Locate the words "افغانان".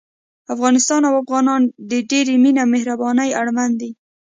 1.23-1.61